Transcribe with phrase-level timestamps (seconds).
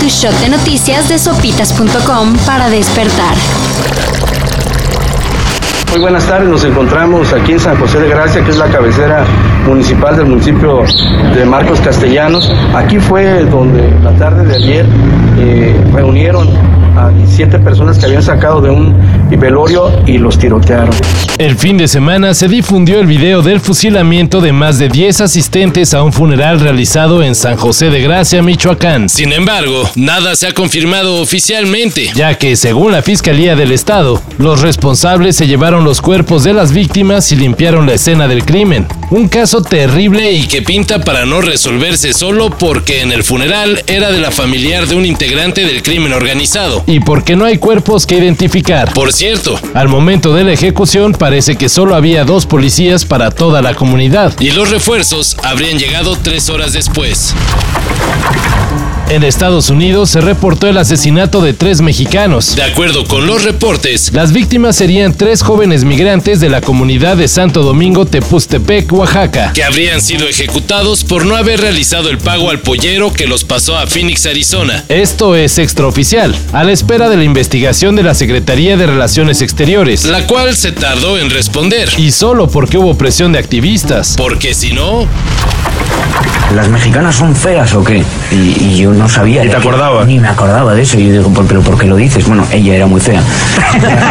[0.00, 3.36] Tu shot de noticias de sopitas.com para despertar.
[5.90, 9.22] Muy buenas tardes, nos encontramos aquí en San José de Gracia, que es la cabecera
[9.66, 10.82] municipal del municipio
[11.34, 12.50] de Marcos Castellanos.
[12.74, 14.86] Aquí fue donde la tarde de ayer
[15.40, 16.48] eh, reunieron
[17.10, 18.94] 17 personas que habían sacado de un
[19.38, 20.90] velorio y los tirotearon.
[21.38, 25.92] El fin de semana se difundió el video del fusilamiento de más de 10 asistentes
[25.92, 29.10] a un funeral realizado en San José de Gracia, Michoacán.
[29.10, 34.62] Sin embargo, nada se ha confirmado oficialmente, ya que según la Fiscalía del Estado, los
[34.62, 38.86] responsables se llevaron los cuerpos de las víctimas y limpiaron la escena del crimen.
[39.10, 44.10] Un caso terrible y que pinta para no resolverse solo porque en el funeral era
[44.10, 48.16] de la familiar de un integrante del crimen organizado y porque no hay cuerpos que
[48.16, 48.92] identificar.
[48.92, 53.62] Por cierto, al momento de la ejecución parece que solo había dos policías para toda
[53.62, 57.34] la comunidad y los refuerzos habrían llegado tres horas después.
[59.08, 62.56] En Estados Unidos se reportó el asesinato de tres mexicanos.
[62.56, 67.28] De acuerdo con los reportes, las víctimas serían tres jóvenes migrantes de la comunidad de
[67.28, 72.58] Santo Domingo Tepustepec, Oaxaca, que habrían sido ejecutados por no haber realizado el pago al
[72.58, 74.84] pollero que los pasó a Phoenix, Arizona.
[74.88, 80.04] Esto es extraoficial, a la espera de la investigación de la Secretaría de Relaciones Exteriores,
[80.04, 84.72] la cual se tardó en responder, y solo porque hubo presión de activistas, porque si
[84.72, 85.04] no...
[86.54, 88.04] ¿Las mexicanas son feas o qué?
[88.30, 89.44] Y, y yo no sabía.
[89.44, 90.06] ¿Y te acordabas?
[90.06, 90.96] Ni me acordaba de eso.
[90.96, 92.24] Y yo digo, "¿Por- ¿pero por qué lo dices?
[92.28, 93.20] Bueno, ella era muy fea.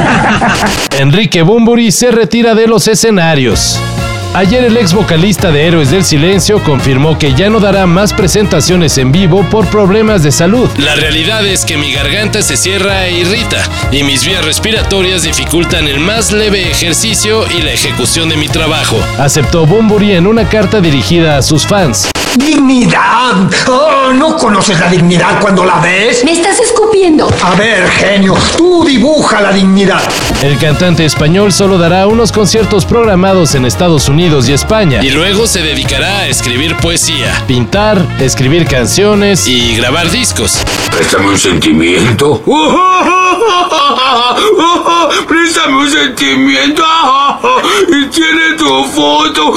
[0.98, 3.78] Enrique Bumburi se retira de los escenarios.
[4.34, 8.96] Ayer el ex vocalista de Héroes del Silencio confirmó que ya no dará más presentaciones
[8.96, 10.70] en vivo por problemas de salud.
[10.78, 15.86] La realidad es que mi garganta se cierra e irrita y mis vías respiratorias dificultan
[15.86, 18.96] el más leve ejercicio y la ejecución de mi trabajo.
[19.18, 22.10] Aceptó Bumburi en una carta dirigida a sus fans.
[22.36, 23.50] ¡Dignidad!
[23.68, 26.24] Oh, ¿No conoces la dignidad cuando la ves?
[26.24, 27.28] Me estás escupiendo.
[27.42, 30.02] A ver, genio, tú dibuja la dignidad.
[30.42, 35.02] El cantante español solo dará unos conciertos programados en Estados Unidos y España.
[35.02, 40.62] Y luego se dedicará a escribir poesía, pintar, escribir canciones y grabar discos.
[40.90, 42.42] Préstame un sentimiento.
[45.62, 46.82] Préstame un sentimiento.
[47.88, 49.54] Y tiene tu foto.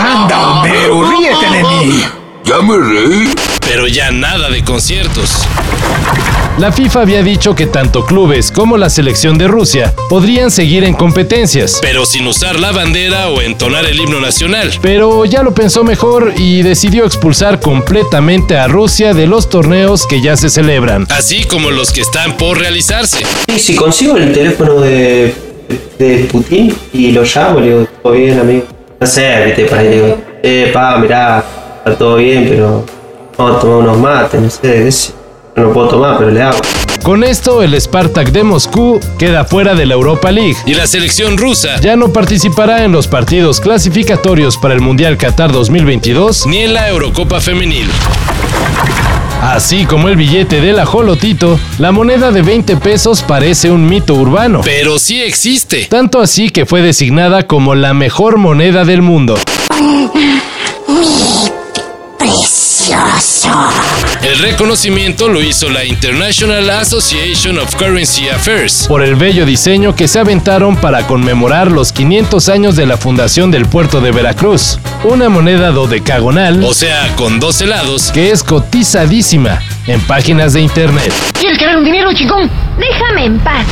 [0.00, 2.04] Anda, Homero, ríete de mí.
[2.44, 3.34] Ya me reí.
[3.66, 5.46] Pero ya nada de conciertos.
[6.60, 10.92] La FIFA había dicho que tanto clubes como la selección de Rusia podrían seguir en
[10.92, 14.70] competencias, pero sin usar la bandera o entonar el himno nacional.
[14.82, 20.20] Pero ya lo pensó mejor y decidió expulsar completamente a Rusia de los torneos que
[20.20, 23.24] ya se celebran, así como los que están por realizarse.
[23.46, 25.34] Y si consigo el teléfono de,
[25.98, 28.64] de Putin y lo llamo, le digo, todo bien, amigo.
[29.00, 31.42] No sé, viste, para ahí le digo, eh, pa, mirá,
[31.78, 32.84] está todo bien, pero
[33.38, 35.19] vamos a tomar unos mates, no sé, qué sé.
[35.56, 36.58] No lo puedo tomar, pero le hago.
[37.02, 41.38] Con esto, el Spartak de Moscú queda fuera de la Europa League y la selección
[41.38, 46.74] rusa ya no participará en los partidos clasificatorios para el Mundial Qatar 2022 ni en
[46.74, 47.88] la Eurocopa Femenil.
[49.40, 54.60] Así como el billete del ajolotito, la moneda de 20 pesos parece un mito urbano.
[54.62, 55.86] Pero sí existe.
[55.86, 59.38] Tanto así que fue designada como la mejor moneda del mundo.
[64.60, 70.18] Reconocimiento lo hizo la International Association of Currency Affairs por el bello diseño que se
[70.18, 74.78] aventaron para conmemorar los 500 años de la fundación del puerto de Veracruz.
[75.04, 81.10] Una moneda dodecagonal, o sea, con 12 lados, que es cotizadísima en páginas de internet.
[81.40, 82.50] ¿Quieres ganar un dinero, chicón?
[82.78, 83.64] Déjame en paz.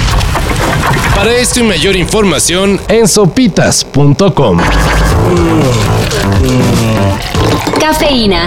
[1.15, 4.59] Para esto y mayor información en sopitas.com.
[7.79, 8.47] Cafeína.